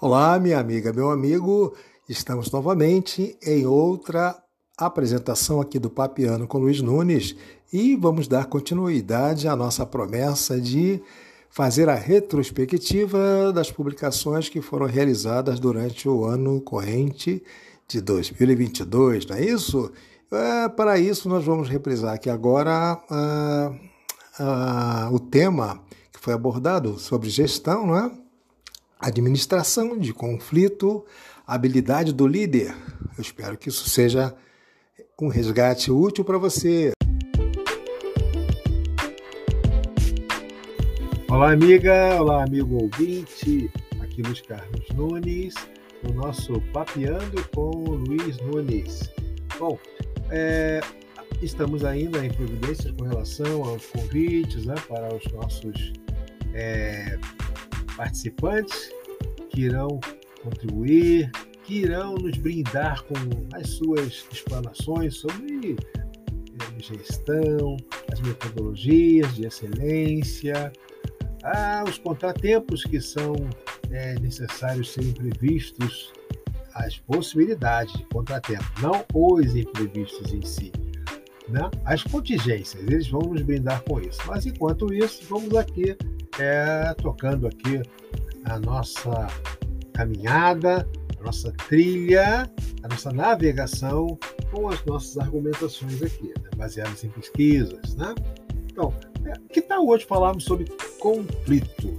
Olá, 0.00 0.38
minha 0.38 0.60
amiga, 0.60 0.92
meu 0.92 1.10
amigo. 1.10 1.74
Estamos 2.08 2.52
novamente 2.52 3.36
em 3.44 3.66
outra 3.66 4.40
apresentação 4.78 5.60
aqui 5.60 5.76
do 5.76 5.90
Papiano 5.90 6.46
com 6.46 6.58
Luiz 6.58 6.80
Nunes 6.80 7.34
e 7.72 7.96
vamos 7.96 8.28
dar 8.28 8.46
continuidade 8.46 9.48
à 9.48 9.56
nossa 9.56 9.84
promessa 9.84 10.60
de 10.60 11.02
fazer 11.50 11.88
a 11.88 11.96
retrospectiva 11.96 13.52
das 13.52 13.72
publicações 13.72 14.48
que 14.48 14.62
foram 14.62 14.86
realizadas 14.86 15.58
durante 15.58 16.08
o 16.08 16.24
ano 16.24 16.60
corrente 16.60 17.42
de 17.88 18.00
2022, 18.00 19.26
não 19.26 19.34
é 19.34 19.44
isso? 19.44 19.90
É, 20.30 20.68
para 20.68 20.96
isso, 20.96 21.28
nós 21.28 21.44
vamos 21.44 21.68
reprisar 21.68 22.14
aqui 22.14 22.30
agora 22.30 23.02
uh, 23.10 23.74
uh, 24.44 25.12
o 25.12 25.18
tema 25.18 25.82
que 26.12 26.20
foi 26.20 26.34
abordado 26.34 27.00
sobre 27.00 27.28
gestão, 27.28 27.84
não 27.84 27.98
é? 27.98 28.27
Administração 28.98 29.96
de 29.96 30.12
conflito, 30.12 31.04
habilidade 31.46 32.12
do 32.12 32.26
líder. 32.26 32.74
Eu 33.16 33.22
espero 33.22 33.56
que 33.56 33.68
isso 33.68 33.88
seja 33.88 34.34
um 35.20 35.28
resgate 35.28 35.90
útil 35.90 36.24
para 36.24 36.38
você. 36.38 36.92
Olá, 41.30 41.52
amiga, 41.52 42.20
olá, 42.20 42.44
amigo 42.44 42.82
ouvinte. 42.82 43.70
Aqui 44.00 44.22
Luiz 44.22 44.40
Carlos 44.40 44.88
Nunes, 44.94 45.54
o 46.08 46.12
nosso 46.12 46.60
Papeando 46.72 47.46
com 47.54 47.70
o 47.70 47.94
Luiz 47.94 48.38
Nunes. 48.38 49.10
Bom, 49.58 49.78
é, 50.30 50.80
estamos 51.42 51.84
ainda 51.84 52.24
em 52.24 52.32
providências 52.32 52.92
com 52.92 53.04
relação 53.04 53.64
aos 53.64 53.86
convites 53.86 54.64
né, 54.64 54.74
para 54.88 55.14
os 55.14 55.24
nossos 55.32 55.92
é, 56.54 57.18
participantes 57.98 58.90
que 59.50 59.62
irão 59.62 59.98
contribuir, 60.42 61.30
que 61.64 61.80
irão 61.80 62.14
nos 62.14 62.38
brindar 62.38 63.02
com 63.04 63.14
as 63.52 63.68
suas 63.70 64.24
explanações 64.32 65.16
sobre 65.16 65.76
eh, 65.76 66.78
gestão, 66.78 67.76
as 68.10 68.20
metodologias 68.20 69.34
de 69.34 69.46
excelência, 69.46 70.72
os 71.88 71.98
contratempos 71.98 72.84
que 72.84 73.00
são 73.00 73.34
é, 73.90 74.14
necessários 74.20 74.92
serem 74.92 75.12
previstos, 75.12 76.12
as 76.74 76.98
possibilidades 76.98 77.92
de 77.94 78.04
contratempo, 78.04 78.64
não 78.80 79.04
os 79.14 79.56
imprevistos 79.56 80.32
em 80.32 80.42
si. 80.42 80.72
Né? 81.48 81.60
As 81.84 82.02
contingências, 82.02 82.82
eles 82.82 83.08
vão 83.08 83.22
nos 83.22 83.42
brindar 83.42 83.82
com 83.84 84.00
isso. 84.00 84.20
Mas 84.26 84.44
enquanto 84.44 84.92
isso, 84.92 85.22
vamos 85.28 85.54
aqui 85.56 85.96
é, 86.38 86.94
tocando 86.94 87.46
aqui 87.46 87.82
a 88.44 88.58
nossa 88.58 89.26
caminhada, 89.92 90.88
a 91.18 91.24
nossa 91.24 91.52
trilha, 91.66 92.50
a 92.82 92.88
nossa 92.88 93.12
navegação 93.12 94.18
com 94.50 94.68
as 94.68 94.84
nossas 94.84 95.18
argumentações 95.18 96.02
aqui, 96.02 96.28
né? 96.28 96.50
baseadas 96.56 97.02
em 97.04 97.08
pesquisas. 97.08 97.94
Né? 97.96 98.14
Então, 98.70 98.94
é, 99.24 99.32
que 99.52 99.60
tal 99.60 99.86
hoje 99.86 100.06
falarmos 100.06 100.44
sobre 100.44 100.66
conflito? 101.00 101.96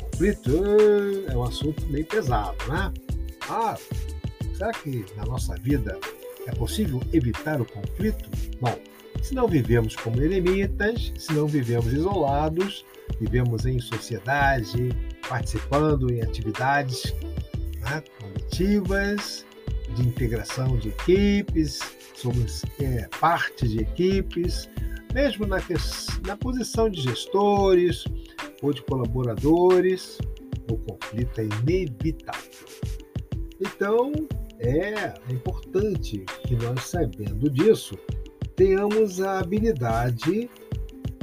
Conflito 0.00 0.50
eh, 0.50 1.32
é 1.32 1.36
um 1.36 1.42
assunto 1.42 1.84
bem 1.86 2.04
pesado, 2.04 2.56
né? 2.68 2.92
Ah, 3.48 3.76
será 4.56 4.70
que 4.72 5.04
na 5.16 5.24
nossa 5.24 5.56
vida 5.56 5.98
é 6.46 6.52
possível 6.52 7.00
evitar 7.12 7.60
o 7.60 7.64
conflito? 7.64 8.30
Bom, 8.60 8.78
se 9.24 9.34
não 9.34 9.48
vivemos 9.48 9.96
como 9.96 10.20
eremitas, 10.20 11.10
se 11.16 11.32
não 11.32 11.46
vivemos 11.46 11.90
isolados, 11.94 12.84
vivemos 13.18 13.64
em 13.64 13.80
sociedade, 13.80 14.90
participando 15.26 16.12
em 16.12 16.20
atividades 16.20 17.14
né, 17.80 18.04
coletivas, 18.20 19.46
de 19.96 20.02
integração 20.02 20.76
de 20.76 20.90
equipes, 20.90 21.80
somos 22.14 22.66
é, 22.78 23.08
parte 23.18 23.66
de 23.66 23.80
equipes, 23.80 24.68
mesmo 25.14 25.46
na, 25.46 25.56
na 26.26 26.36
posição 26.36 26.90
de 26.90 27.00
gestores 27.00 28.04
ou 28.60 28.74
de 28.74 28.82
colaboradores, 28.82 30.18
o 30.70 30.76
conflito 30.76 31.40
é 31.40 31.44
inevitável. 31.62 32.66
Então, 33.58 34.12
é 34.58 35.14
importante 35.32 36.26
que 36.46 36.56
nós, 36.56 36.84
sabendo 36.84 37.48
disso, 37.48 37.98
tenhamos 38.56 39.20
a 39.20 39.38
habilidade 39.40 40.50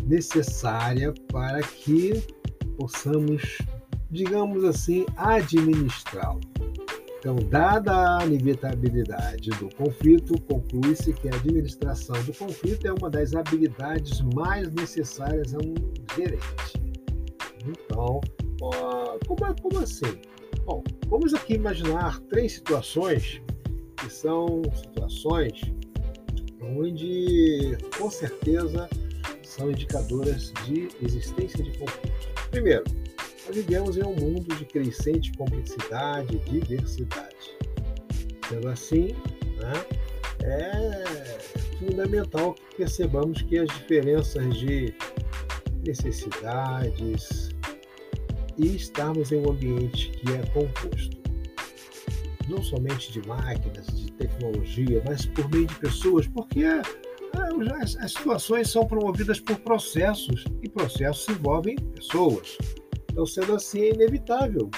necessária 0.03 1.14
para 1.31 1.62
que 1.62 2.22
possamos, 2.78 3.59
digamos 4.09 4.64
assim, 4.64 5.06
administrá-lo. 5.16 6.42
Então, 7.19 7.36
dada 7.36 8.18
a 8.18 8.25
inevitabilidade 8.25 9.52
do 9.52 9.69
conflito, 9.75 10.42
conclui-se 10.42 11.14
que 11.14 11.30
a 11.30 11.36
administração 11.36 12.22
do 12.24 12.34
conflito 12.34 12.88
é 12.88 12.94
uma 12.94 13.12
das 13.12 13.36
habilidades 13.36 14.22
mais 14.34 14.72
necessárias 14.72 15.53
a 15.53 15.59
um 15.59 15.75
gerente. 16.16 16.81
Então, 17.63 18.19
como, 19.28 19.56
como 19.62 19.80
assim? 19.84 20.19
Bom, 20.66 20.84
vamos 21.08 21.34
aqui 21.36 21.53
imaginar 21.53 22.19
três 22.22 22.53
situações 22.53 23.40
que 23.98 24.12
são 24.12 24.63
situações 24.74 25.62
onde, 26.77 27.77
com 27.97 28.09
certeza, 28.09 28.89
são 29.43 29.71
indicadoras 29.71 30.53
de 30.65 30.89
existência 31.03 31.63
de 31.63 31.77
conflito. 31.77 32.27
Primeiro, 32.49 32.83
nós 33.45 33.55
vivemos 33.55 33.97
em 33.97 34.03
um 34.03 34.15
mundo 34.15 34.55
de 34.55 34.65
crescente 34.65 35.31
complexidade 35.33 36.35
e 36.35 36.59
diversidade. 36.59 37.57
Sendo 38.47 38.67
assim, 38.69 39.15
né, 39.57 39.85
é 40.43 41.39
fundamental 41.79 42.53
que 42.53 42.77
percebamos 42.77 43.41
que 43.41 43.57
as 43.57 43.69
diferenças 43.69 44.55
de 44.57 44.93
necessidades 45.85 47.49
e 48.57 48.75
estarmos 48.75 49.31
em 49.31 49.38
um 49.38 49.51
ambiente 49.51 50.11
que 50.11 50.31
é 50.31 50.45
composto 50.53 51.20
não 52.51 52.62
somente 52.62 53.12
de 53.12 53.28
máquinas, 53.28 53.88
de 53.88 54.12
tecnologia, 54.13 55.01
mas 55.06 55.25
por 55.25 55.50
meio 55.50 55.66
de 55.66 55.75
pessoas, 55.75 56.28
porque 56.28 56.66
as, 57.81 57.95
as 57.97 58.12
situações 58.12 58.69
são 58.69 58.85
promovidas 58.85 59.39
por 59.39 59.57
processos 59.59 60.44
e 60.62 60.69
processos 60.69 61.28
envolvem 61.29 61.75
pessoas. 61.95 62.57
Então, 63.12 63.25
sendo 63.25 63.56
assim, 63.56 63.81
é 63.81 63.94
inevitável. 63.94 64.69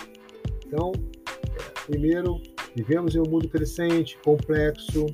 Então, 0.65 0.91
é, 1.37 1.91
primeiro, 1.91 2.41
vivemos 2.75 3.15
em 3.15 3.19
um 3.19 3.29
mundo 3.29 3.47
crescente, 3.49 4.17
complexo. 4.23 5.05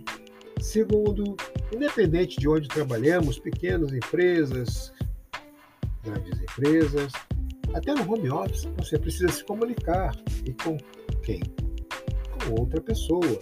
Segundo, 0.62 1.38
independente 1.74 2.38
de 2.38 2.47
onde 2.47 2.68
trabalhamos, 2.68 3.40
pequenas 3.40 3.94
empresas, 3.94 4.94
grandes 6.03 6.40
empresas, 6.41 7.12
até 7.74 7.94
no 7.94 8.12
home 8.12 8.30
office, 8.30 8.68
você 8.78 8.97
precisa 8.97 9.30
se 9.30 9.44
comunicar. 9.44 10.16
E 10.46 10.53
com 10.53 10.78
quem? 11.24 11.41
Outra 12.58 12.82
pessoa. 12.82 13.40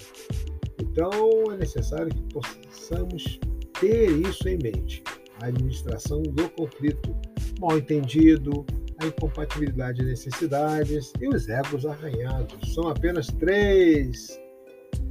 Então, 0.81 1.51
é 1.51 1.57
necessário 1.57 2.09
que 2.09 2.21
possamos 2.33 3.39
ter 3.79 4.11
isso 4.27 4.47
em 4.47 4.57
mente. 4.57 5.03
A 5.41 5.47
administração 5.47 6.21
do 6.21 6.49
conflito 6.49 7.15
mal 7.59 7.77
entendido, 7.77 8.65
a 8.99 9.05
incompatibilidade 9.05 9.99
de 9.99 10.05
necessidades 10.05 11.13
e 11.19 11.27
os 11.27 11.47
egos 11.47 11.85
arranhados. 11.85 12.73
São 12.73 12.87
apenas 12.87 13.27
três 13.27 14.39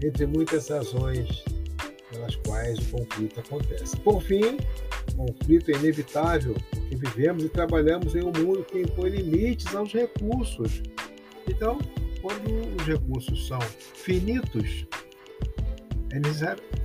entre 0.03 0.27
muitas 0.27 0.69
razões 0.69 1.45
pelas 2.11 2.37
quais 2.37 2.79
o 2.79 2.99
conflito 2.99 3.41
acontece. 3.41 3.97
Por 3.99 4.23
fim, 4.23 4.59
o 5.13 5.27
conflito 5.27 5.71
é 5.71 5.75
inevitável 5.75 6.55
porque 6.71 6.97
vivemos 6.97 7.45
e 7.45 7.49
trabalhamos 7.49 8.15
em 8.15 8.23
um 8.23 8.33
mundo 8.33 8.65
que 8.65 8.81
impõe 8.81 9.11
limites 9.11 9.75
aos 9.75 9.93
recursos. 9.93 10.83
Então, 11.49 11.79
quando 12.27 12.77
os 12.77 12.87
recursos 12.89 13.47
são 13.47 13.61
finitos, 13.61 14.85
é 16.11 16.19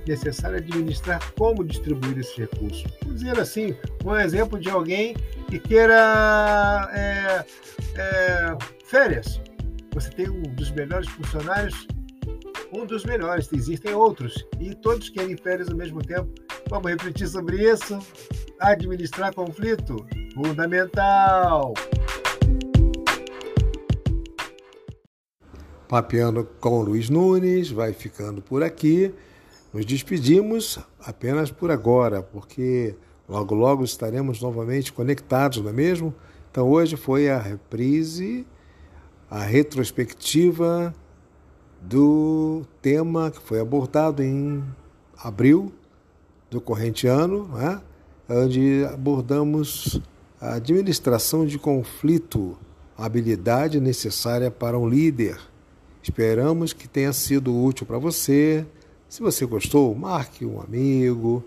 necessário, 0.06 0.58
administrar 0.58 1.20
como 1.32 1.64
distribuir 1.64 2.18
esses 2.18 2.36
recursos. 2.36 2.84
Vamos 3.02 3.20
dizer 3.20 3.40
assim, 3.40 3.76
um 4.04 4.14
exemplo 4.14 4.58
de 4.60 4.70
alguém 4.70 5.16
que 5.48 5.58
queira 5.58 6.88
é, 6.92 7.44
é, 7.96 8.56
férias. 8.84 9.40
Você 9.94 10.10
tem 10.10 10.28
um 10.30 10.42
dos 10.42 10.70
melhores 10.70 11.08
funcionários, 11.08 11.88
um 12.72 12.86
dos 12.86 13.04
melhores, 13.04 13.48
existem 13.52 13.94
outros, 13.94 14.46
e 14.60 14.74
todos 14.76 15.08
querem 15.08 15.36
férias 15.36 15.68
ao 15.68 15.76
mesmo 15.76 16.02
tempo. 16.02 16.32
Vamos 16.70 16.88
refletir 16.88 17.26
sobre 17.26 17.68
isso? 17.68 17.98
Administrar 18.60 19.34
conflito? 19.34 20.06
Fundamental! 20.34 21.74
Papeando 25.92 26.48
com 26.58 26.80
Luiz 26.80 27.10
Nunes, 27.10 27.70
vai 27.70 27.92
ficando 27.92 28.40
por 28.40 28.62
aqui. 28.62 29.12
Nos 29.74 29.84
despedimos 29.84 30.78
apenas 30.98 31.50
por 31.50 31.70
agora, 31.70 32.22
porque 32.22 32.94
logo 33.28 33.54
logo 33.54 33.84
estaremos 33.84 34.40
novamente 34.40 34.90
conectados, 34.90 35.58
não 35.58 35.68
é 35.68 35.72
mesmo? 35.74 36.14
Então 36.50 36.66
hoje 36.66 36.96
foi 36.96 37.28
a 37.28 37.36
reprise 37.38 38.46
a 39.30 39.40
retrospectiva 39.40 40.94
do 41.78 42.62
tema 42.80 43.30
que 43.30 43.42
foi 43.42 43.60
abordado 43.60 44.22
em 44.22 44.64
abril 45.22 45.70
do 46.50 46.58
corrente 46.58 47.06
ano, 47.06 47.48
né? 47.48 47.82
onde 48.30 48.82
abordamos 48.86 50.00
a 50.40 50.54
administração 50.54 51.44
de 51.44 51.58
conflito, 51.58 52.56
habilidade 52.96 53.78
necessária 53.78 54.50
para 54.50 54.78
um 54.78 54.88
líder. 54.88 55.51
Esperamos 56.02 56.72
que 56.72 56.88
tenha 56.88 57.12
sido 57.12 57.56
útil 57.56 57.86
para 57.86 57.98
você. 57.98 58.66
Se 59.08 59.22
você 59.22 59.46
gostou, 59.46 59.94
marque 59.94 60.44
um 60.44 60.60
amigo, 60.60 61.44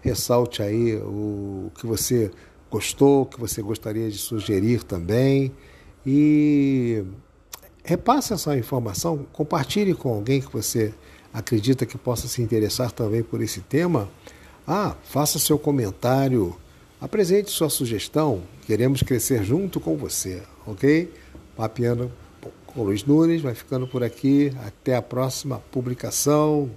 ressalte 0.00 0.62
aí 0.62 0.96
o 0.96 1.70
que 1.78 1.86
você 1.86 2.30
gostou, 2.70 3.22
o 3.22 3.26
que 3.26 3.38
você 3.38 3.60
gostaria 3.60 4.10
de 4.10 4.16
sugerir 4.16 4.82
também. 4.82 5.52
E 6.06 7.04
repasse 7.84 8.32
essa 8.32 8.56
informação, 8.56 9.26
compartilhe 9.32 9.94
com 9.94 10.10
alguém 10.10 10.40
que 10.40 10.52
você 10.52 10.94
acredita 11.32 11.84
que 11.84 11.98
possa 11.98 12.26
se 12.28 12.40
interessar 12.40 12.90
também 12.92 13.22
por 13.22 13.42
esse 13.42 13.60
tema. 13.60 14.08
Ah, 14.66 14.96
faça 15.02 15.38
seu 15.38 15.58
comentário, 15.58 16.56
apresente 17.00 17.50
sua 17.50 17.68
sugestão, 17.68 18.42
queremos 18.66 19.02
crescer 19.02 19.44
junto 19.44 19.80
com 19.80 19.96
você, 19.96 20.42
ok? 20.66 21.12
Papiano 21.56 22.10
com 22.74 22.82
Luiz 22.82 23.04
Nunes 23.04 23.42
vai 23.42 23.54
ficando 23.54 23.86
por 23.86 24.02
aqui, 24.02 24.52
até 24.64 24.94
a 24.94 25.02
próxima 25.02 25.60
publicação. 25.70 26.70